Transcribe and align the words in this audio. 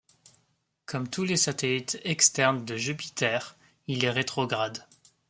Comme 0.87 1.07
tous 1.07 1.25
les 1.25 1.37
satellites 1.37 1.99
externes 2.05 2.65
de 2.65 2.75
Jupiter, 2.75 3.55
il 3.85 4.03
est 4.03 4.09
rétrograde. 4.09 4.87